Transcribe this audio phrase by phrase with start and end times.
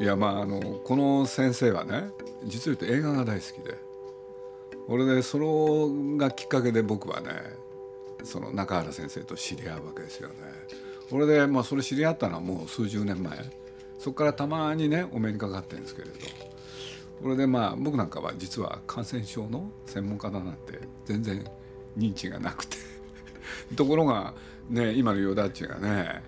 [0.00, 2.08] いやまああのこの先生はね
[2.44, 3.76] 実を言うと映画が大好きで。
[4.88, 5.46] 俺でそれ
[6.16, 7.28] がきっかけで僕はね
[8.24, 10.34] その中原先生と知り合うわけですよね。
[11.12, 13.38] 俺でまあそれ知り合ったのはもう数十年前。
[13.98, 16.14] そこからたまにねお目にかかってるんですけれど。
[17.22, 21.44] これでまあ僕なんかは実は感染症の専門家だなんて全然
[21.98, 22.78] 認知がなくて。
[23.76, 24.32] ところが
[24.70, 26.22] ね今のヨダッチがね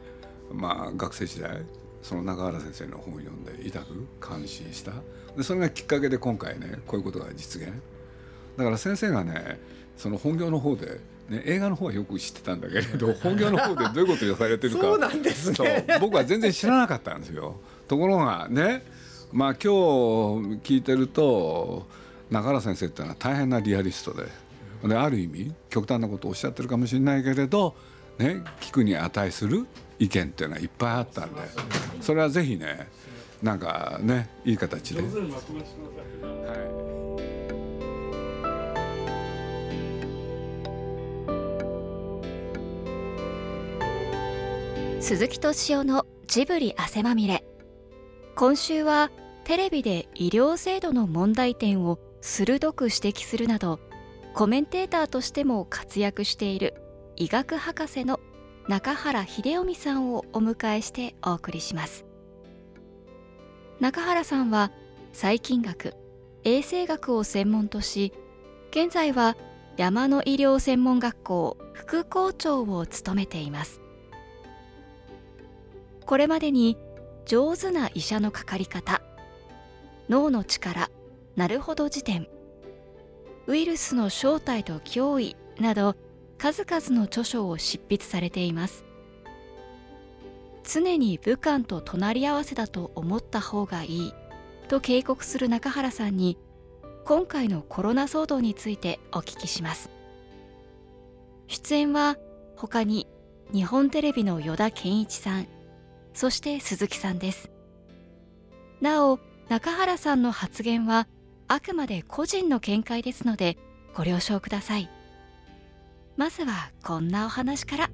[0.52, 1.65] まあ学生時代
[2.02, 4.93] その中原先生の本を読んで痛く感心した。
[5.37, 7.73] でそれがきっかけで今回ねこういうことが実現。
[8.56, 9.59] だから先生がね
[9.97, 14.80] その本業の方でね、映画の方はよく知ってたんだけれど 本業の方でどういうことをされてるか。
[14.80, 15.87] そうなんですね。
[16.01, 17.60] 僕は全然知らなかったんですよ。
[17.88, 18.84] ところがね
[19.32, 19.69] まあ今日
[20.62, 21.87] 聞いてると
[22.30, 24.27] 中原先生っていうのは大変なリアリストで。
[24.88, 27.76] である意味極端なことをおっしゃってるかもしれないけれど、
[28.18, 29.66] ね、聞くに値する
[29.99, 31.41] 意見っていうのはいっぱいあったんで
[32.01, 32.88] それはぜひね
[33.43, 35.02] なんかねいい形で。
[45.01, 47.45] 鈴木敏夫のジブリ汗まみれ
[48.37, 49.10] 今週は
[49.43, 53.80] テレビで医療制度の問題点を鋭く指摘するなど
[54.32, 56.74] コメンテーターとしても活躍している
[57.16, 58.21] 医学博士の
[58.68, 62.04] 中原秀臣さんをお迎えしてお送りします。
[63.80, 64.72] 中原さんは
[65.12, 65.94] 細菌学
[66.44, 68.12] 衛生学を専門とし
[68.71, 69.37] 現在は
[69.77, 73.81] 山の医療専門学校副校長を務めています。
[76.06, 76.76] これまでに
[77.26, 79.03] 上手な医者のかかり方
[80.09, 80.91] 脳の力
[81.37, 82.26] なるほど辞典
[83.47, 85.97] ウイルスの正体と脅威など
[86.43, 88.84] 数々の著書を執筆されています。
[90.65, 94.14] 常に武漢と隣り合わせだと思った方がいい
[94.66, 96.36] と警告する中原さんに
[97.04, 99.88] 今回のコロナ騒動についてお聞きします。
[101.47, 102.16] 出演は
[102.56, 103.06] 他に
[103.53, 105.47] 日本テレビの依田健一さん
[106.12, 107.53] そして鈴木さんです。
[108.80, 111.06] なお中原さんの発言は
[111.47, 113.59] あくまで個人の見解ですので
[113.94, 114.91] ご了承ください。
[116.16, 117.90] まずはこんなお話から。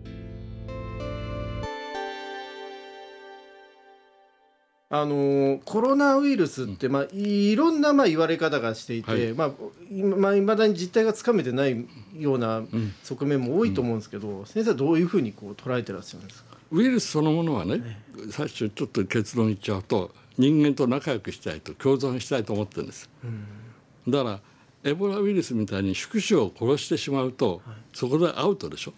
[4.90, 9.34] あのコロナウイルスって、まあ、いろんなまあ言われ方がしていて、はい。
[9.34, 9.50] まあ、
[10.16, 11.86] まあ、未だに実態がつかめてない
[12.16, 12.62] ような
[13.02, 16.56] 側面も多いと思うんですけど、うん、先生はどういうふうにこう捉えてらっしゃるんですか？
[16.70, 18.00] ウイルスそのものはね
[18.30, 24.40] 最初ちょっと結論言っちゃうと人間と仲良くしたいと共存したいと思ってるんです、うん、だから
[24.84, 28.94] エボラウイルスみたいに宿主を殺してしまうと、はい、そこでアウトでしょ？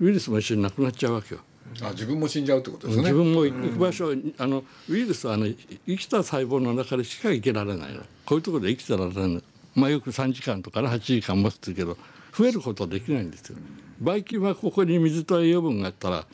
[0.00, 1.40] ウイルスも一緒になくなっちゃうわけよ。
[1.82, 3.02] あ自分も死んじゃうってことですね。
[3.02, 5.54] 自分も行く場所、うん、あのウイルスはね
[5.86, 8.02] 生きた細胞の中でしか生きられないの。
[8.24, 9.42] こういうところで生きてられない
[9.74, 11.98] まあよく3時間とかね8時間持つけど
[12.36, 13.58] 増えることはできないんですよ。
[14.00, 16.26] ばい菌はここに水と栄養分があったら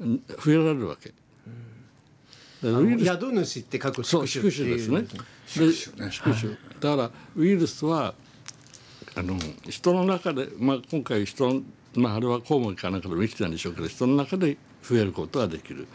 [0.00, 1.12] 増えられるわけ。
[2.70, 5.04] 宿主って書く宿主ですね。
[5.46, 8.14] 宿主だからウイルスは
[9.14, 9.38] あの
[9.68, 11.62] 人の中で、まあ、今回人の、
[11.94, 15.86] まあ、あれはコウモリかなんかでも生きてたんでしょうけど人の中で増えることができる。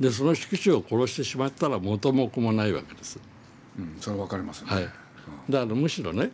[0.00, 3.20] でその宿主を殺してしまったら元も子もないわけです。
[3.78, 4.70] うん、それわかりますね。
[4.70, 4.84] はい。
[5.48, 6.30] だからむしろね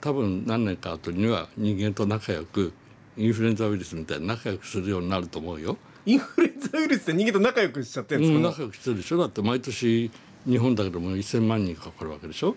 [0.00, 2.72] 多分何年か後には人間と仲良く
[3.16, 5.76] インフルエンザウイルスみたいに仲良くするようになると思うよ。
[6.06, 9.18] インフルエンザウイルスって人間と仲良くしちゃってるんですか、うん、仲良くしてるでしょ。
[9.18, 10.10] だって毎年
[10.46, 12.56] 日本だけでも1000万人かかるわけでしょ。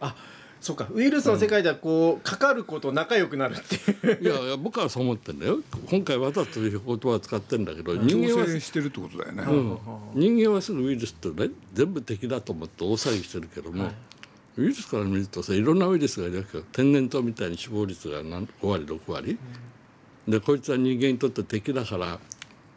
[0.00, 0.16] あ
[0.60, 0.86] そうか。
[0.92, 4.22] ウイルスの世界ではこう、うん、かかること仲良くなるっていう。
[4.22, 5.58] いやいや僕はそう思ってんだよ。
[5.90, 9.78] 今回わざという言葉を使ってんだけど人間はしてるってことだよね、うん、
[10.14, 13.92] 人間はすぐウイルスってね全部敵だと思って大騒ぎしてるけども、はい、
[14.58, 16.64] ウイルスから見るとさいろんなウイルスがいるわけよ。
[16.72, 19.38] 天然痘みたいに死亡率が5割6割、
[20.28, 22.20] うん、でこいつは人間にとって敵だから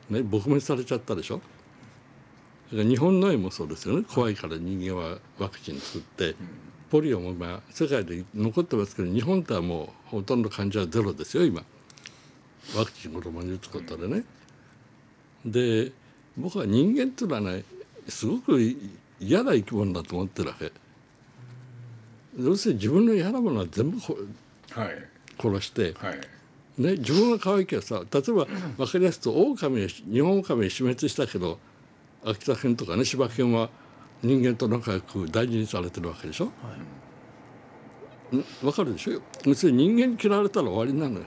[0.10, 1.42] ね、撲滅されちゃったでしょ？
[2.72, 4.06] 日本の絵もそうですよね。
[4.12, 6.36] 怖いから人間はワクチン作って、
[6.90, 11.63] ポリオも今世界で残ってますけど日本とはもうほとんど患者はゼロですよ今。
[12.75, 14.24] ワクチン子供に打つことでね。
[15.46, 15.92] で
[16.38, 17.63] 僕は人間っていうのはね
[18.08, 18.60] すごく
[19.19, 20.72] 嫌な生き物だと思ってるわけ。
[22.38, 25.08] 要するに自分の嫌なものは全部、はい、
[25.40, 26.19] 殺して、はい、
[26.77, 28.45] ね、自分が可愛いけどさ例えば
[28.77, 31.57] 分かりやすくオオカミ日本オオカミ死滅したけど
[32.25, 33.69] 秋田犬とかね柴犬は
[34.22, 36.51] 人間と仲良く大事にされてるわけでしょ、は
[38.33, 39.22] い、分かるでしょ？
[39.45, 41.25] 要するに人間に嫌われたら終わりなのよ。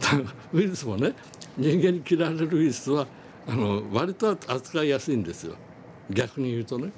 [0.52, 1.14] ウイルスもね
[1.56, 3.06] 人間に嫌われるウイルスは
[3.46, 5.54] あの割と扱いやすいんですよ。
[6.10, 6.90] 逆に言うとね。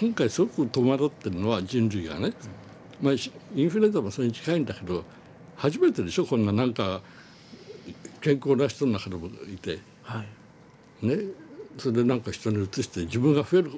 [0.00, 2.32] 今回すごく戸惑ってるのは人類がね、
[3.02, 3.14] まあ、
[3.54, 5.04] インフルエンザもそれに近いんだけど
[5.60, 6.24] 初めてでしょ？
[6.24, 7.02] こんななんか
[8.22, 10.24] 健康な人の中でもいて、は
[11.02, 11.16] い、ね？
[11.76, 13.70] それでなんか人に移して自分が増える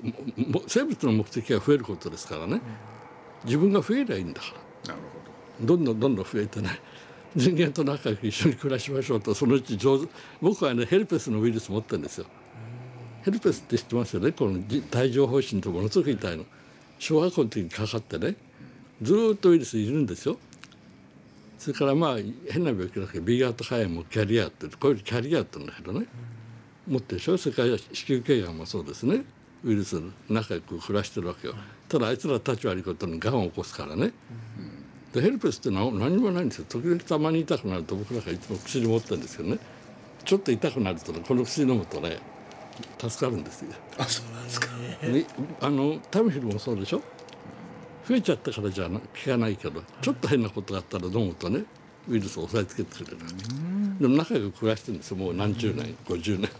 [0.69, 2.61] 生物の目的は増えることですからね、
[3.44, 4.94] 自分が増えりゃいいんだから。
[4.94, 5.06] なる
[5.61, 5.76] ほど。
[5.76, 6.70] どんどんどんどん増えてね。
[7.34, 10.08] 人間と仲良く一緒に暮らしましょうとそのうち上手。
[10.40, 12.26] 僕はねヘルペスのウイルス持ってるんですよ。
[13.23, 14.32] ヘルペスって知ってますよね？
[14.32, 16.44] この帯状疱疹とものすごく痛いの。
[16.99, 18.37] 小学校の時にかかってね。
[19.02, 20.38] ずっとウイルスいるんですよ。
[21.62, 22.17] それからまあ
[22.50, 26.06] 変な病気だけど B 型肝炎もキャリアってこういうキャリアって言うんだけどね。
[26.88, 27.38] 持ってるでしょ？
[27.38, 29.23] それから子宮頸がんもそうですね。
[29.62, 31.55] ウイルス仲良く暮らしてるわけよ。
[31.88, 34.12] ただあいつら立ち悪いことにがんを起こすからね、
[35.12, 36.64] でヘルペスって何何もないんですよ。
[36.69, 39.58] 時々たまに痛くなると僕なんかいつも薬持ってるんですけどね。
[40.25, 42.19] ちょっと痛くなるとねこの薬飲むとね
[42.99, 43.69] 助かるんですよ。
[43.99, 44.67] あそうなんですか、
[45.06, 45.25] ね、
[45.61, 47.03] あのタミフルもそうでしょ？
[48.08, 51.64] 増えちゃったからじゃ効かないけどちょっと変なことがあったら飲むとね？
[52.08, 53.19] ウイルスを抑えつけてくれる
[54.00, 55.16] でも仲良く暮らしてるんですよ。
[55.19, 56.50] もう何十年50年。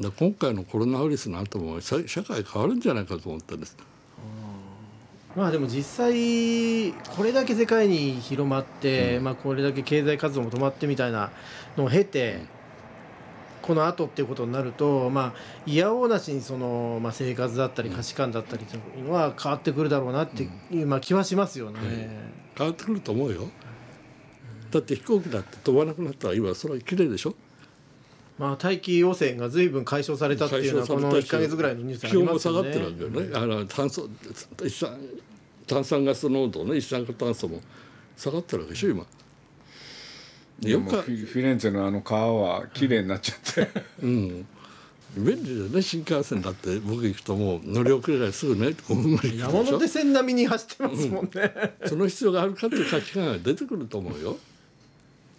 [0.00, 3.76] だ今回のコロナウイルスの後も社会変わるんじゃないかと思ったんです。
[5.36, 11.30] まあでも実際これだけ世界に広まって、うん、まあこれだけ経済活動も止まってみたいな
[11.76, 12.61] のを経て、うん
[13.62, 21.78] この後っていうことになると、まあ、いやおうなしにその、まあ、生活だったり価値観だったりというのは変わってくるだろうなっていう、まあ、気はしますよね、
[22.58, 23.48] 変わってくると思うよ。
[24.70, 27.34] だって飛行機だって飛ばなくなったら今それは綺麗でしょ？
[28.38, 32.72] まあ、大気汚染が随分解消されたっていうのはこの1か月ぐらいのニュースありますよね。
[32.72, 33.30] 気温も下がってるわけよね。
[33.34, 34.08] あの炭素
[35.66, 37.60] 炭酸ガス濃度ね一酸化炭素も
[38.16, 39.06] 下がってるわけでしょ今。
[40.62, 43.68] よくフィレンツェのあの川は綺麗になっちゃって、
[44.02, 44.46] うん、
[45.16, 46.78] 便利だよね新幹線だって。
[46.80, 54.38] 僕行くともう乗り遅れたらすぐね5分ぐらい山手線並みに走ってますもんね、うん、その必要があるかっていう価値観が出てくると思うよ。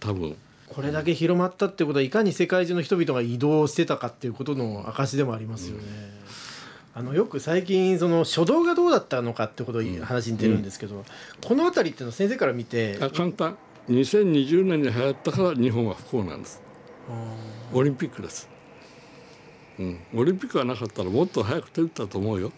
[0.00, 0.36] 多分。
[0.68, 5.84] これだけ広まったってことはいかに世界中の人々が移動してたかっていうことの証でもありますよね、
[6.96, 11.04] うん、あのよく最近その初動がどうだったのかってことを話に出るんですけど、
[11.46, 13.56] この辺りっていうのは先生から見てあ簡単
[13.88, 16.62] 2020年に流行ったから日本は不幸なんです。
[17.72, 18.48] オリンピックです、
[19.78, 22.52] うん、オリンピックがなかったらもっと早く手打ったと思うよ、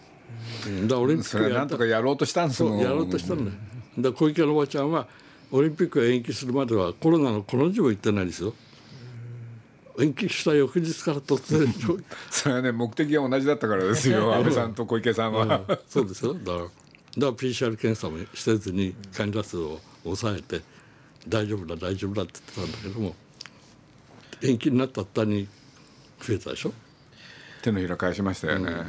[0.67, 2.79] うん、だオリンピックなんとかやろうとしたんですもん。
[2.79, 3.57] やろうとしたんだよ。
[3.99, 5.07] だ小池のおばちゃんは
[5.51, 8.53] オリンピックが延期するまではコロナのこの字も言ってないですよ。
[9.99, 11.73] 延期した翌日から突然
[12.29, 14.33] それはね目的が同じだったからですよ。
[14.35, 16.35] 安倍さんと小池さんは、うん、そうですよ。
[16.35, 16.69] だからだか
[17.17, 20.61] ら PCR 検査もせずに患者数を抑えて
[21.27, 23.15] 大丈夫だ大丈夫だって言ってたんだけども
[24.41, 25.47] 延期になったったに
[26.19, 26.73] 増えたでしょ？
[27.61, 28.85] 手のひら返しましたよね、うん、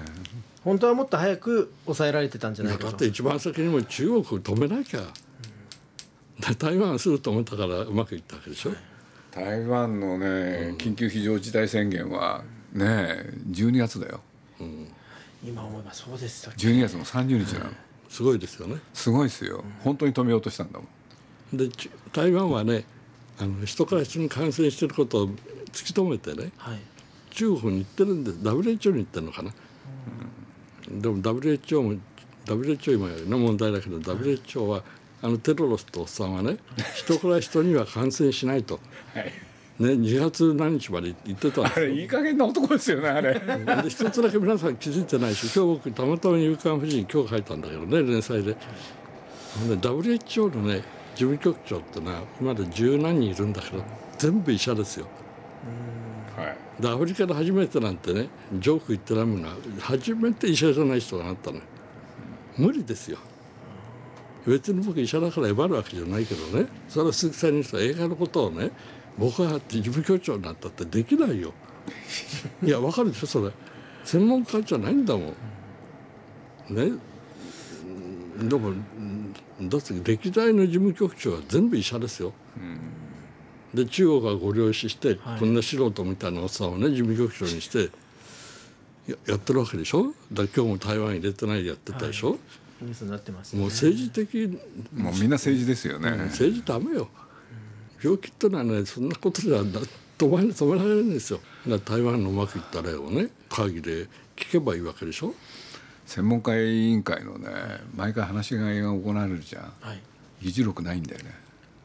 [0.63, 2.87] 本当はもっと早く抑えられてたんじゃないかと。
[2.89, 8.73] だって一番先にも中国止めなきゃ、うん、台湾すぐ止めたからうまくいったわけでしょ？
[9.31, 14.21] 台湾のね、うん、緊急非常事態宣言はね12月だよ、
[14.61, 14.89] うん、
[15.43, 17.71] 今思えばそうでしたっけ？12月の30日なの、
[18.09, 18.77] すごいですよね。
[18.93, 20.89] すごいですよ、本当に止めようとしたんだもん
[21.52, 21.69] で
[22.12, 22.84] 台湾はね
[23.38, 25.28] あの人から人に感染してることを
[25.72, 26.78] 突き止めてね、はい、
[27.31, 29.52] 中国に行ってるんで WHO に行ってるのかな、
[30.90, 32.00] うん、でも WHO も
[32.46, 34.82] WHO 今の問題だけど WHO は
[35.20, 36.58] あのテロロスとおっさんはね
[36.94, 38.81] 人から人には感染しないと。
[39.14, 39.32] はい。
[39.78, 43.34] ね、2月何日まで言ってたんですあれいい加減な男ですよねあれ。
[43.34, 48.55] で一つだけ皆さん気づいてないし今日僕たまたま「夕刊婦人」今日書いたんだけどね連載で。
[48.55, 48.58] で
[49.76, 50.82] WHO のね
[51.19, 53.82] 事務局長ってのは今まで十何人いるんだけど
[54.19, 55.06] 全部医者ですよ。
[56.37, 59.44] はい、でアフリカで初めてなんてねジョーク言ってないも
[59.81, 61.58] 初めて医者じゃない人がなったの
[62.56, 63.19] 無理ですよ。
[64.46, 66.67] 別に僕医者だからえばるわけじゃないけどね。
[66.89, 68.70] それは鈴木さんに言った映画のことをね
[69.19, 71.53] 僕が事務局長になったってできないよ。
[72.63, 73.51] いやわかるでしょそれ。
[74.05, 75.34] 専門家じゃないんだも
[76.70, 76.75] ん。
[76.77, 76.93] ね。
[78.39, 78.72] でも
[79.60, 82.32] だって歴代の事務局長は全部医者ですよ。
[83.74, 87.91] で中国がご了承して、はい、こんな素人みたいなおっさんをね事務局長にして
[89.06, 90.15] ややってるわけでしょ？
[90.32, 92.38] だ今日も台湾入れてないでやってたでしょ、はい。
[92.82, 94.58] ニュースになってます、ね、もう政治的
[94.94, 97.08] もうみんな政治ですよね、政治ダメよ。
[98.03, 101.41] 病気ってのはねそんなことじゃ止め止められるんですよ。
[101.84, 105.34] 台湾のうまくいった例をね会議で聞けばいいわけでしょ？
[106.08, 107.50] 専門家委員会のね
[107.94, 110.00] 毎回話し合いが行われるじゃん、はい、
[110.41, 111.31] 議事録ないんだよね。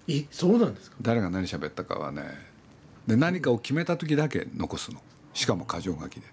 [0.08, 0.96] えそうなんですか？
[1.02, 2.24] 誰が何喋ったかはね。
[3.06, 5.02] で何かを決めた時だけ残すの。
[5.34, 6.28] しかも箇条書きで。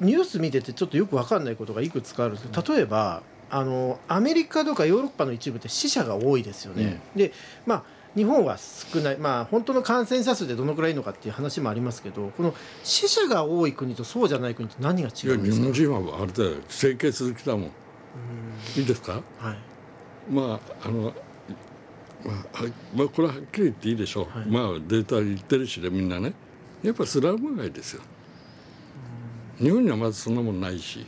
[0.00, 7.02] ニュース見ててちょっとよく分かんないことがいくつかあるんですけど例えばあのアメリカとかヨーロッパの一部って死者が多いですよね。
[7.14, 7.32] で
[7.66, 7.84] まあ
[8.16, 12.54] 日本は少ないまあ本当の感染者数でどのくらいいるのかっていう話もありますけどこの
[12.84, 15.64] 死者が多い国とそうじゃない国と何が違いや日うんですか？
[15.64, 17.70] 本人はあれだよ整形する気だもん。
[18.76, 19.22] いいですか？
[19.38, 19.58] はい。
[20.30, 21.12] まああの
[22.24, 24.48] まあ、はいまあ、これははっきり言っていいでしょう、はい。
[24.48, 26.32] まあデータ言ってるしねみんなね。
[26.82, 28.02] やっぱスラム街ですよ。
[29.58, 31.04] 日本にはまずそんなもんないし。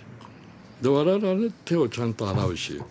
[0.82, 2.82] で我々はね手をちゃんと洗うし。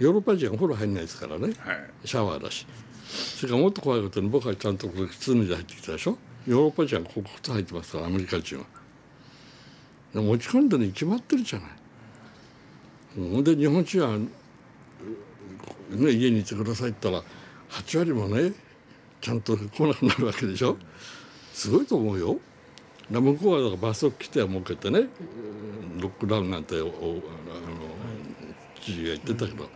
[0.00, 1.52] ヨーロッパ人はお風呂入んないですからね。
[1.58, 1.90] はい。
[2.04, 2.66] シャワーだし
[3.06, 6.18] それからもっと怖いことに僕はちゃんとこれ靴脱いで入ってきたでしょ？
[6.46, 8.64] ヨーロッパ人はここ靴履いてますからアメリカ人は。
[10.14, 11.70] 持ち込んでるに決まってるじゃない。
[13.18, 14.26] うんで日本人は、ね、
[16.10, 18.52] 家にいてくださいって言ったら8割もね
[19.20, 20.76] ちゃんと来なくなるわけでしょ？
[21.52, 22.38] すごいと思うよ。
[23.10, 25.08] 向こうはだから罰則規定を設けてね
[26.00, 26.90] ロックダウンなんておあの
[28.80, 29.68] 知事が言ってたけど、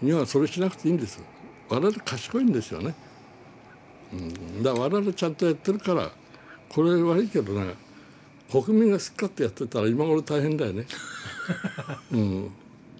[0.00, 1.24] 日本はそれしなくていいんですよ。
[1.68, 2.94] 我々賢いんですよね、
[4.12, 6.10] うん、だから我々ちゃんとやってるから
[6.68, 7.74] これ悪いけどね
[8.50, 10.86] 国民がすっかってやってたら今頃大変だよね、
[12.12, 12.50] うん、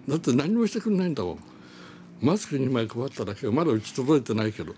[0.07, 1.39] だって何もしてくれないんだもん。
[2.21, 4.73] マスク2枚配っただけまだうち届いてないけど。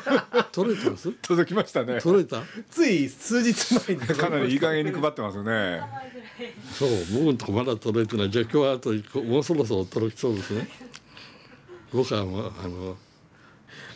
[0.52, 1.12] 取れてます？
[1.22, 2.00] 届きましたね。
[2.00, 2.42] 取れた？
[2.70, 4.00] つい数日前に。
[4.16, 5.82] かなりいい加減に配ってますよね。
[6.72, 6.90] そう。
[7.12, 8.30] 僕のとこまだ届いてない。
[8.30, 8.90] じゃあ今日はあと
[9.22, 10.68] もうそろそろ届きそうですね。
[11.92, 12.96] 僕はあの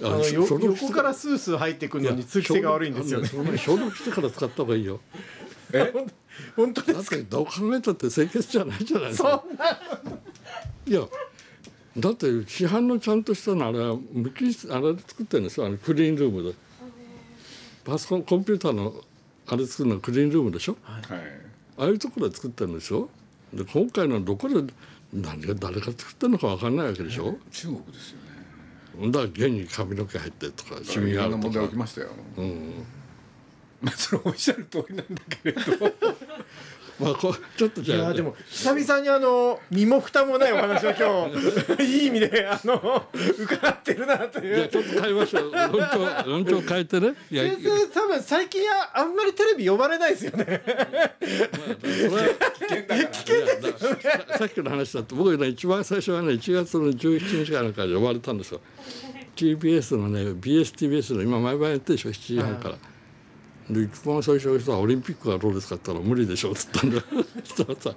[0.01, 3.29] あの横からスースー入ってくるのに通気性が悪いんですよね。
[3.29, 5.01] 消毒消毒してから使った方がいいよ。
[6.57, 9.65] 本当でだっすかてどう考えたって清潔じゃないじゃないですそかんな
[10.87, 11.03] いや
[11.99, 15.67] だって市販のちゃんとしたのあれは無機質あれで作ってるんですよ。
[15.67, 16.55] あのクリーンルームで。
[17.85, 18.95] パソコンコンピューターの
[19.47, 20.77] あれ作るのはクリーンルームでしょ？
[20.83, 21.03] はい。
[21.77, 23.09] ああいうところで作ってるんですよ
[23.53, 24.55] で今回のはどこで
[25.13, 27.37] 何が誰が作ってるのか分かんないわけでしょ？
[27.51, 28.32] 中国ですよね
[28.99, 32.09] だから現に髪の毛入ってとかシミがあるとか題起きましたよ。
[32.37, 32.85] うん。
[33.81, 35.61] まあそれおっしゃる通りなんだけれど
[37.01, 37.99] まあこちょっといじゃあ。
[38.09, 43.07] やでも久々にあの身も蓋もないお話を今日 いい意味であの
[43.39, 44.57] 伺ってるなという。
[44.57, 45.53] じゃあちょっと変えましょう。
[45.53, 47.15] 論調 論調変えてね。
[47.31, 50.45] いや先生多分最近はあんまりテレビ呼ばれないですよね。
[50.45, 54.33] それは危険だから。
[54.33, 58.61] ささっきの話だと僕ね一番最初はね1月の17日かなんかで呼ばれたんですよ。
[59.37, 62.77] TBS のね BSTBS の今毎晩やってるでしょ7時半から。
[63.73, 67.03] で一番最初にさ「オリンピックはどうですか?」って言ったら「無理でしょ」っつったんだ。
[67.45, 67.95] そしたらさ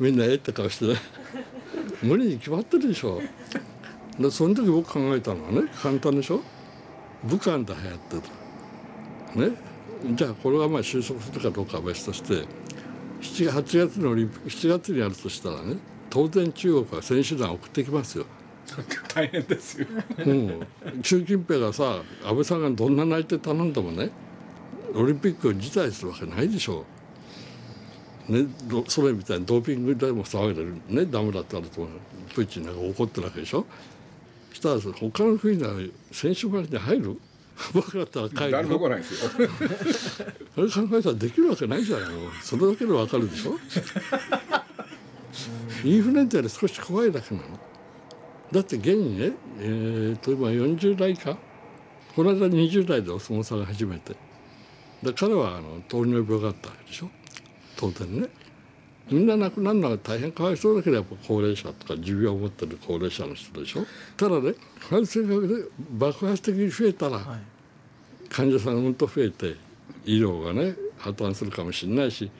[0.00, 0.96] みんなえって顔してね
[2.02, 3.20] 無理に決まってるでしょ。
[4.18, 6.40] でその時僕考えたのはね簡単でしょ。
[7.24, 8.16] 武漢で流行って
[9.36, 9.56] るね。
[10.14, 12.44] じゃあこれがまあ収束するかどうかは別として
[13.20, 15.76] 7月8月のオリンピック7月にやるとしたらね
[16.08, 18.26] 当然中国は選手団を送ってきますよ。
[19.14, 19.86] 大変ですよ
[20.26, 20.66] うん、
[21.02, 24.10] 習近平がさ安倍さんがどんな泣いて頼んでもね
[24.94, 26.84] オリンピックを辞退するわけないでしょ
[28.28, 28.32] う。
[28.32, 30.74] ね、どソ連みたいにドーピングでも騒いでる。
[30.88, 31.88] ねダメだってあると
[32.34, 33.64] プーチンなんか怒ってるわけでしょ。
[34.52, 35.70] したらさ他の国が
[36.12, 37.18] 選手村に入る。
[37.74, 39.30] 僕だったら帰る誰もよ来ないですよ。
[40.56, 43.58] あれ考えたらできるわけないじゃないもうそれだけでわかるでしょ。
[45.84, 47.46] インフルエンザより少し怖いだけなの。
[48.52, 51.36] だって現にね、えー、と今40代か。
[52.14, 54.16] この間20代でお相撲さんが初めて
[55.02, 57.10] で彼はあの糖尿病があったわけでしょ？
[57.76, 58.28] 当然ね。
[59.10, 63.86] みんな亡くなるのは大変かわいそうだけどやっぱ高齢者とか持病を持ってる高齢者の人でしょ？
[64.16, 64.52] ただね
[64.90, 67.20] 感染がね爆発的に増えたら、
[68.28, 69.56] 患者さんがうんと増えて
[70.04, 72.30] 医療がね破綻するかもしれないし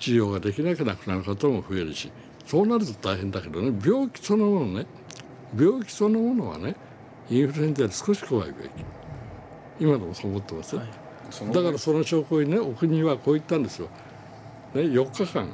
[0.00, 2.10] 治療ができなくなくなる方も増えるし
[2.46, 4.86] そうなると大変だけどね病気そのものね
[5.56, 6.74] 病気そのものはね
[7.28, 8.70] インフルエンザより少し怖い病気。
[9.78, 10.92] 今でもそう思ってますよ、その
[11.52, 13.88] だからその証拠にねお国はこう言ったんですよ、
[14.74, 15.46] ね、4日間、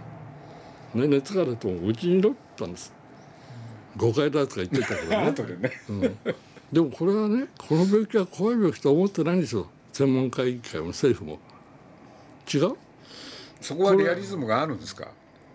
[0.94, 2.92] ね、熱が出てもうちにいろって言ったんです。
[3.96, 5.68] 誤解だとか言ってたけどね。
[5.68, 5.72] ね。
[5.88, 6.00] うん、
[6.72, 9.68] でもこれはねこの病気は怖い病気と思ってないんですよ。
[9.92, 11.38] 専門家委員会も政府も。
[12.52, 12.76] 違う？
[13.60, 15.08] そこはリアリズムがあるんですか？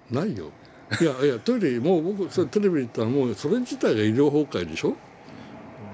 [0.10, 0.52] ないよ。
[1.00, 4.96] いやいやトイレもう僕それテレビで言ったらもうそれ自体が医療崩壊でしょ？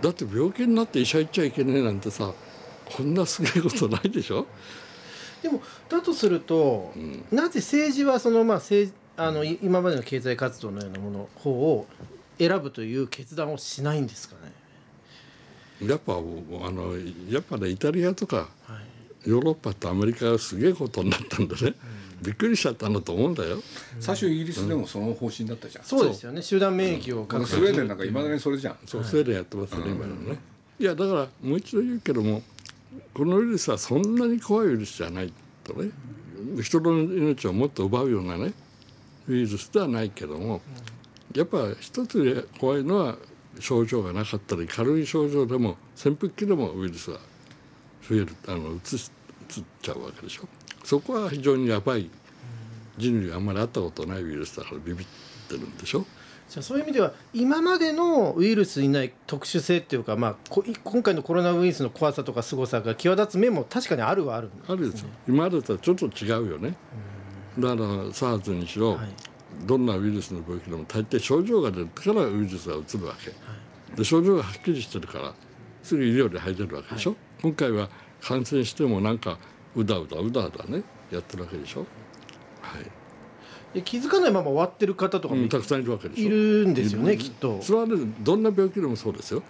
[0.02, 2.34] だって病気になって医者行っちゃいけねえなんてさ
[2.96, 4.48] こんなすげえことないでしょ？
[5.42, 6.94] でもだとすると、
[7.32, 11.88] なぜ政治はそのまあ政あのい今までの経済活動のようなもの方を
[12.40, 14.36] 選ぶという決断をしないんですか
[15.82, 15.88] ね？
[15.88, 16.94] やっぱあの
[17.30, 18.50] やっぱねイタリアとかはい。
[19.30, 21.74] ヨーロッパとアメリカがすげえことになったんでね、
[22.22, 23.62] びっくりしちゃったんだと思うんだよ。
[24.00, 26.42] 最初イギリスでもその方針だったじゃん、そうですよね。
[26.42, 30.38] 集団免疫をこの確保スウェーデンなんかいまだにそれじゃん、そうスウェーデンやってますよね、今のね。
[30.80, 32.42] いやだからもう一度言うけども
[33.14, 35.92] このウイルスはそんなに怖いウイルスじゃないとね。
[36.62, 38.54] 人の命をもっと奪うようなね
[39.28, 40.62] ウイルスではないけども
[41.36, 43.18] やっぱ一つで怖いのは
[43.60, 47.18] 症状がなかったり軽い症状でも潜伏期でもウイルスが
[48.08, 49.00] 増えるあのうつっ
[49.82, 50.48] ちゃうわけでしょ。
[50.84, 52.10] そこは非常にやばい。
[52.98, 55.08] 人類あんまり会ったことないウイルスだからビビっ
[55.48, 56.06] てるんでしょ。
[56.50, 66.76] じゃあそういう意味では今までのウイルスにない特殊性っていうか、まあ、こ今回のコロナウイルスの怖さとか凄さが際立つ面も確かにあるはあるあるですよ今までとはちょっと違うよね。
[67.60, 69.08] だから SARS にしろ、はい。
[69.66, 73.34] どんなウイルスの病気でも大抵症状が出てからウイルスがうつるわけ、
[73.96, 75.34] で症状がはっきりしてるから
[75.82, 77.90] すぐ医療に入れるわけでしょ、今回は
[78.22, 79.40] 感染してもなんか
[79.76, 81.88] うだうだうだうだねやってるわけでしょ、
[82.62, 82.84] はい。
[82.84, 82.92] で
[83.84, 86.26] 気づかないまま終わってる方とかもいうんたくさんいるわけでしょ。
[86.26, 87.62] いるんですよねきっと。
[87.62, 89.44] それはねどんな病気でもそうですよ、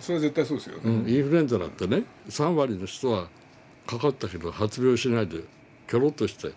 [0.00, 3.28] それは絶対そうですよね、うん、インフルエンザだってね3割の人は
[3.86, 5.42] かかったけど発病しないで
[5.88, 6.52] キョロっとして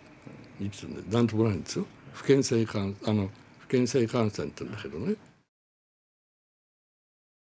[0.60, 1.86] 生きてるんでなんともないんですよ。
[2.14, 5.16] 不健性感あの不健性感染って言うんだけどね。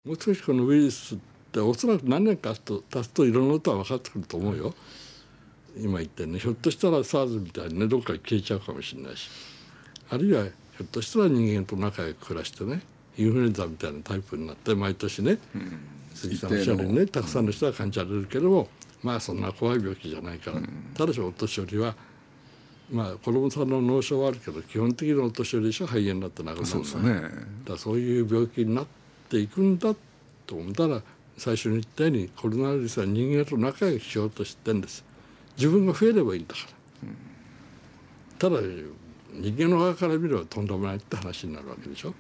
[0.06, 1.18] もう少しこのウイルスっ
[1.52, 4.74] ておそらく何年かと経つといろんなことは分かってくると思うよ。
[5.80, 9.30] 今言ってねひょっとしたら SARS みたいにねどっかに消えちゃうかもしれないし
[10.10, 12.82] あるいはひょっとしたら人間と仲良く暮らしてね
[13.18, 15.40] インフルエンザみたいなタイプになって毎年ね、
[16.14, 18.68] 杉さんおっしゃるようにねたくさんの人が感じられるけども
[19.04, 20.62] まあそんな怖い病気じゃないから、
[20.96, 21.96] ただしお年寄りは
[22.92, 27.22] まあ子供さんの脳症はあるけど基本的にお年寄りでしょ肺炎になって亡くなるのそうですよね。
[27.66, 28.86] だそういう病気になっ
[29.30, 29.96] ていくんだ
[30.46, 31.02] と思ったら
[31.38, 35.04] 最初に言ったようにコロナウイルスは人間と仲良くしようとしてんです。
[35.58, 37.10] 自分が増えればいいんだから、
[38.38, 38.62] ただ
[39.38, 42.14] 人間の側から見ればとんでもないって話になるわけでしょ。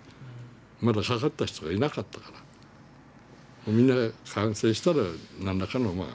[0.79, 2.31] まだかかった人がいなかったか
[3.65, 3.73] ら。
[3.73, 3.95] みんな
[4.33, 4.97] 感染したら
[5.41, 6.07] 何らかのまあ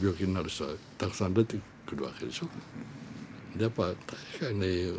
[0.00, 2.46] 病気になる人はたくさん出てくるわけでしょ。
[3.56, 4.92] でやっぱ確かにね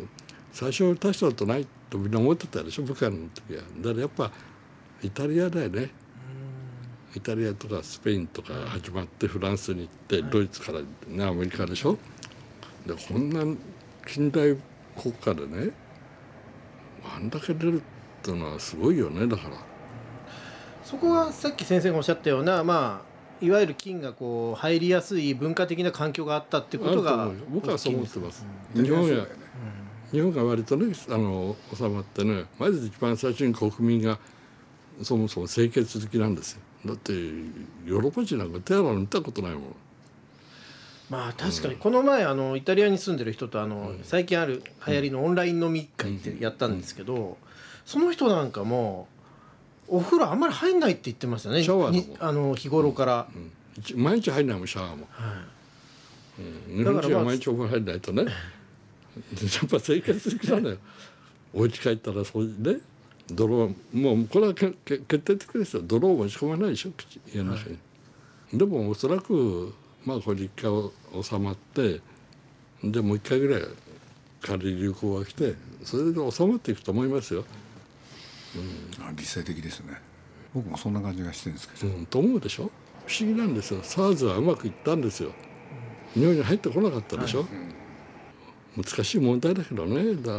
[0.52, 2.82] 最初大したことないとみんな思ってたでしょ。
[2.82, 3.62] 武漢の時は。
[3.78, 4.30] だからやっぱ
[5.02, 5.90] イタリアだよね。
[7.16, 11.98] イタリアとかスペインとか始まってフランスに行ってドイツから、ね、アメリカでしょ。
[12.86, 13.42] でこんな
[14.06, 14.56] 近代
[15.00, 15.70] 国家でね
[17.04, 17.82] あんだけ出るっ
[18.22, 19.56] ていうのはすごいよねだから。
[20.84, 23.04] そこはさっき先生がおっしゃったようなま
[23.40, 29.30] あいわゆる菌がこう入りやすい文化的な環境があったってことが僕はそう思ってます、うん日本やそうだよね
[30.10, 34.18] 日本が割とねあの収まってねまず一番最初に国民が
[35.02, 36.60] そもそも清潔好きなんですよ。
[36.84, 39.62] だってヨーロッパ人なんか手洗うの見たことないもん
[41.10, 47.36] まあ確かにこの前あのイタリアに住んでる人とあの最近ある流行りのオンライン飲み会ってやったんですけど
[47.84, 49.08] その人なんかも
[49.88, 51.64] お風呂あんまり入んないって言ってましたね。
[51.64, 53.26] シャワーあの日頃から、
[53.96, 55.08] 毎日入んないもんシャワーも、
[56.38, 58.22] うん、日本人は毎日お風呂入んないとね。
[58.24, 58.32] やっ
[59.68, 60.76] ぱ清潔的なのよ。
[61.52, 62.76] お家帰ったらそうね。
[63.32, 65.82] 泥はもうこれはけけ決定的ですよ。
[65.84, 67.78] 泥を持ち込まないでしょ口家の中に、
[68.52, 70.70] でもおそらくまあこれ一回
[71.22, 72.00] 収まって
[72.82, 73.62] でもう一回ぐらい
[74.40, 77.44] 軽い流行が来てそれで収まっていくと思いますよ、
[79.00, 80.00] あ理性的ですね。
[80.54, 82.70] 僕もそんな感じがしてるんですけど、うん、と思うでしょ？
[83.06, 83.82] 不思議なんですよ。
[83.82, 85.32] SARS はうまくいったんですよ。
[86.14, 87.46] 日本に入ってこなかったでしょ、
[88.76, 90.14] 難しい問題だけどね。
[90.16, 90.38] だ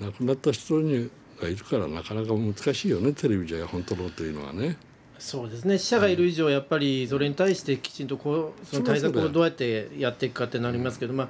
[0.00, 4.76] ら亡くなった人にがいるからなかなか難しいよねテレビじゃ本当のというのはね
[5.18, 5.78] そうですね。
[5.78, 11.28] 死者がいる以上やっぱりそれに対してきちんとこうその対策をどうやってやっていくかってなりますけどまあ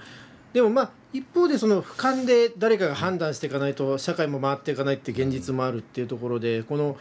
[0.52, 6.96] でもまあ一方でその俯瞰で誰かが判断していかないと社会も回っていかないって現実もあるっていうところでこの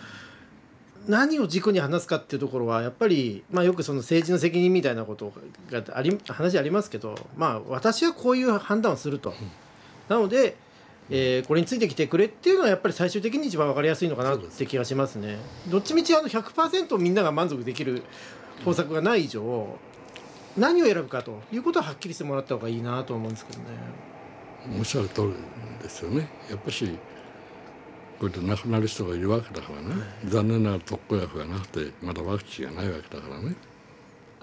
[1.08, 5.34] 何を軸に話すかっていうところはやっぱり、まあ、よくその政治の責任みたいなこと
[5.70, 9.34] があり話ありますけど、まあ、私はこういう判断をすると。
[10.08, 10.56] なので、
[11.10, 15.38] えーこれについてきてくれっていうのはやっぱり最終的に一番分かりやすいのかなって気がしますね。
[15.70, 18.04] どっちみちあの100%みんなが満足できる
[18.64, 19.78] 方策がない以上
[20.58, 23.66] 何を選ぶかということははっきりしてもらった方がいいなと思うんですけどね。
[24.80, 25.34] おっしゃる通り
[25.82, 26.30] ですよね。
[26.50, 26.86] やっぱし
[28.20, 33.56] こうやって亡くなる人がいるわけだからね、残念ながら特効薬がなくてまだワクチンがないわけだからね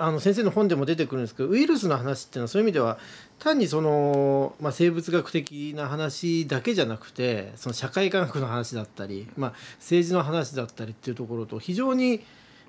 [0.00, 2.98] あの先生の本でも出てくるんですけどウイルスの話っていうのはそういう意味では
[3.38, 12.24] 単にその、まあ、生物学的な話だけじゃなくてその社会科学の話だったり、まあ、政治の話だったりっていうところと非常に、ま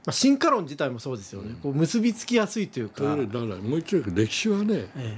[0.07, 3.03] あ、進化論自体もそうですよね、こう結びつきやすいというか。
[3.03, 5.15] だからもう一度歴史はねえ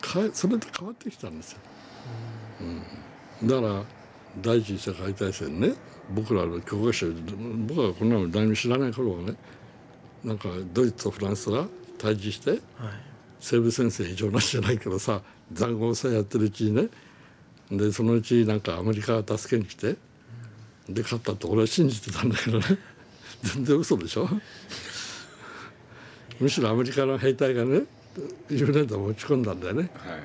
[0.00, 1.58] かそれで変わってきたんですよ。
[3.42, 3.84] うん、だから
[4.42, 5.74] 第一次世界大戦ね
[6.12, 7.06] 僕らの教科書
[7.66, 9.34] 僕はこんなの何も知らない頃はね
[10.24, 11.66] なんかドイツとフランスが
[11.98, 12.60] 対峙して、はい、
[13.40, 16.88] 西部戦線異常なしじゃないけどさ塹壕戦やってるうちにね
[17.70, 19.96] でそのうちなんかアメリカが助けに来て
[20.88, 22.64] で勝ったって俺は信じてたんだけどね。
[23.42, 24.28] 全然嘘でしょ？
[26.40, 27.82] むしろアメリカの兵隊がね
[28.48, 30.16] 10年代持ち込んだんだよね、は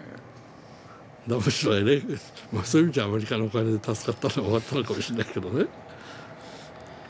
[1.28, 2.02] い、だむしろね、
[2.52, 5.66] まあ、そういう意味じゃアメリカのお金で助かったのは終わったのかもしれないけどね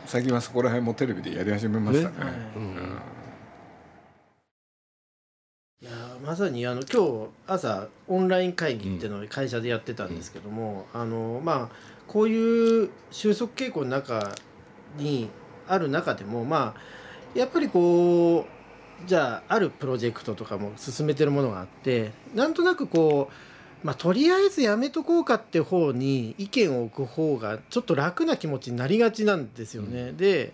[0.07, 2.99] 最近はそこら辺もテレビでやり始めましたね、ねうん。
[5.81, 5.91] いや
[6.23, 11.75] まさにあの今日朝オンライン会議っていうのを会社でやってたんですけども、うん、あのまあ
[12.07, 14.35] こういう収束傾向の中
[14.97, 15.29] に
[15.67, 18.45] ある中でもまあやっぱりこ
[19.03, 23.54] うじゃああるプロジェクトとかも進めてるものがあってなんとなくこう、
[23.85, 30.01] まあ、とりあえずやめとこうかって方に意見を置く方がちょっと楽な気持ちになりがちなんですよね。
[30.09, 30.53] うん、で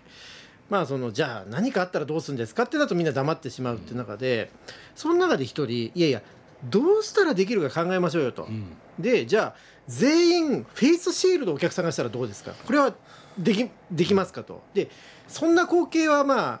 [0.68, 4.50] まあそのじゃあ何かあったらどうするんですかってなるとみんな黙ってしまうっていう中で
[4.94, 6.22] その中で一人いやいや
[6.68, 8.42] どうしたらできるか考えましょうよと。
[8.44, 8.66] うん、
[8.98, 9.54] でじゃあ
[9.88, 12.52] 全員フェイスシールドお客さんがしたらどうですか？
[12.52, 12.94] これは
[13.38, 14.62] できできますかと。
[14.74, 14.90] で
[15.26, 16.60] そんな光景はま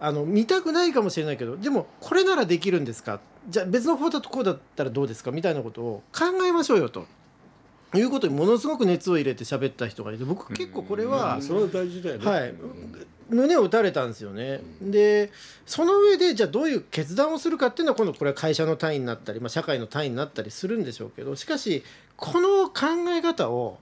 [0.00, 3.20] あの見たくないかもしれないけどでもこれならできるんですか？
[3.48, 7.06] じゃあ別の方だとこうだったらどうですかみたいなことを考えましょうよと。
[7.94, 12.54] いうことにものすごく熱を入れて喋った人がいて僕結構これは、それは大事だよね、はい、
[13.30, 14.60] 胸を打たれたんですよね。
[14.82, 15.32] で
[15.64, 21.82] その上でじゃあどういう決断をするかっていうのは今度これは会社の単位になったり、まあ、社会の単位になったりするんでしょうけどしかし
[22.16, 23.78] この考え方を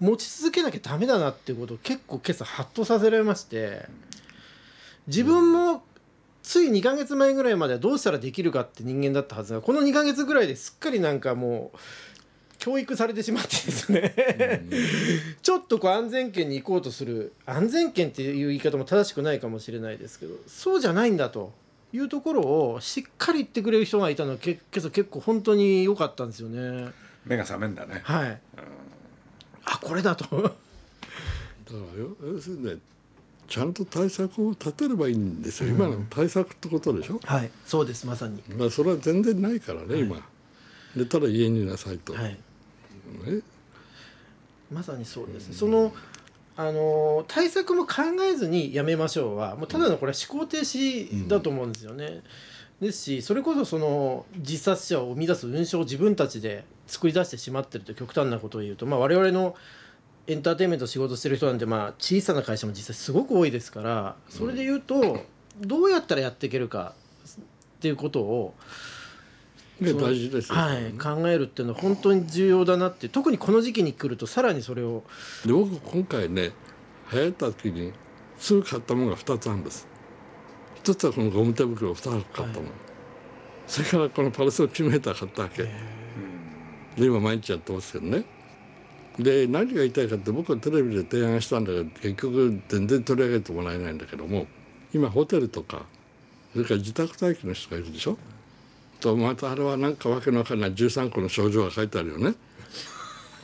[0.00, 3.86] 持ち続けなきゃダメだなっていうことを結構今朝ハッとさせられまして
[5.06, 5.84] 自分も
[6.44, 11.78] つい2ヶ月前ぐらいまではどうしたらできるかって人間だったはずがこの2ヶ月ぐらいですっかりなんかもう
[12.58, 14.14] 教育されてしまってですね
[15.42, 21.52] ちょっとこう安全圏に行こうとする安全圏っていう言い方も正しくないかもしれないですけどそうじゃないんだと
[21.94, 26.90] いうところをしっかり言ってくれる人がいたのはけ結構本当に良かったんですよね。
[27.24, 28.02] 目が覚めんだね。
[28.04, 28.28] はい。
[28.28, 28.38] うん、
[29.64, 30.24] あこれだと。
[30.24, 30.54] だか
[32.22, 32.76] ら要するにね
[33.48, 37.20] ちゃんと対策を立てればいいんですよ、うん、今の対策ってことでしょ？
[37.24, 37.50] はい。
[37.66, 38.42] そうですまさに。
[38.56, 40.28] まあそれは全然ないからね、はい、今。
[40.96, 42.38] でただ家にいなさいと、はい。
[44.72, 45.92] まさにそうです、ね、その
[46.56, 52.22] あの対策も考えずにやめましょうはもうただのこれは思考停止だと思うんですよね。
[52.80, 59.56] うん、ですしそれこそその自殺者を生み出す運送を自分たちで作り出してしまってると極端なことを言うと、まあ、我々の
[60.26, 65.20] エンターテインメント仕事してる人なんてまあ小さな会社も実際すごく多いですからそれで言うと
[65.60, 66.94] どうやったらやっていけるか
[67.28, 68.54] っていうことを
[69.80, 75.02] ね、大事です、ね、はい、考えるっていうのは本当に重要だなって特にこの時期に来るとさらにそれを。
[75.44, 76.52] で僕今回ね
[77.12, 77.92] 流行った時に
[78.38, 79.88] すぐ買ったものが2つあるんです。
[80.76, 82.52] 一つはこのゴム手袋を2つ買ったの、はい、
[83.66, 85.64] それからこのパルスオキシメーター買ったわけ。
[85.64, 88.24] で今毎日やってますけどね
[89.18, 94.46] で何が言いたいかって僕はテレビで提案したんだけど結局全然取り上げてもらえないんだけども
[94.92, 95.82] 今ホテルとか
[96.52, 98.18] それから自宅待機の人がいるでしょ？
[99.00, 102.34] とまたあれはなんかわけのわからない13個の症状が書いてあるよね。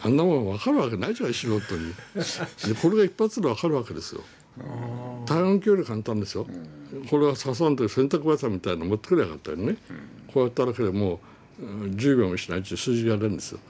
[0.03, 1.93] あんなもん分かるわけないじゃん素人に。
[1.95, 4.23] でこれが一発で分かるわけですよ。
[5.27, 6.47] 体温計より簡単ですよ、
[7.09, 9.77] これは刺さんで洗濯バサみたいなの持ってくればよかったよね、
[10.35, 11.21] こうやっただけでも
[11.61, 13.61] う10秒もしないっていう数字が出るんですよ。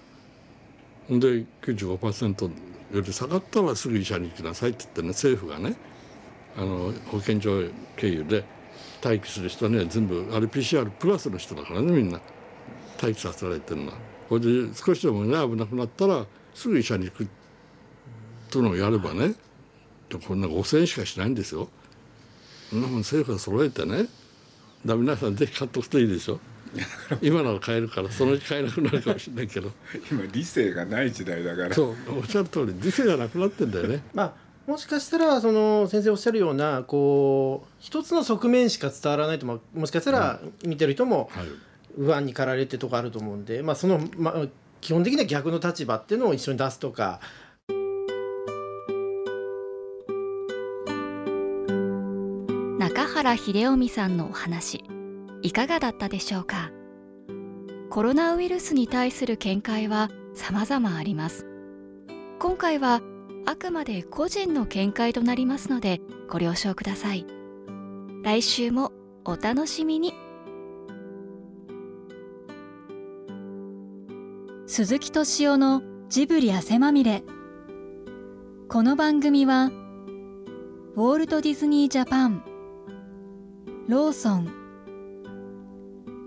[1.18, 2.50] で95%
[2.92, 5.76] より下がったらすぐ医者に行きなさいって言ってね政府がね
[6.56, 7.62] あの保健所
[7.96, 8.44] 経由で
[9.02, 12.20] 待機する人はね全部 RPCR プラスの人だからねみんな
[13.00, 17.28] 待機させられてるのはこれで少しでもね危なくなったらすぐ医者に行く
[18.50, 19.34] というのをやればね
[20.26, 21.68] こんな5,000円しかしないんですよ。
[22.70, 24.06] そんなもん政府が揃えてね
[24.84, 26.40] だ皆さんぜひ買っとくといいでしょ。
[27.20, 29.70] 今なら買えるからそのうち買えなくなるかもしれないけど。
[30.10, 31.74] 今理性がない時代だから。
[31.74, 34.02] そうおっしゃる通り理性がなくなってんだよね。
[34.14, 41.28] まあもしかしたらその先生おっしゃるようなこう一つの側面しか伝わらないとももしかしたら見てる人も
[41.96, 44.46] 不安に駆られてとかあると思うんで、まあ、その、まあ、
[44.80, 47.20] 基本的には逆の立場っていうのを一緒に出すとか。
[52.78, 54.84] 中原秀臣さんのお話
[55.42, 56.70] いかがだったでしょうか？
[57.88, 61.46] コロナウイルスに対する見解は様々あります。
[62.38, 63.00] 今回は
[63.46, 67.26] あくまで個人の見解となりますのでご了承ください
[68.22, 68.92] 「来週も
[69.24, 70.12] お楽しみに。
[74.66, 77.24] 鈴木敏夫のジブリ汗まみれ。
[78.68, 82.44] この番組はウォールト・ディズニー・ジャパン
[83.88, 84.59] ローソン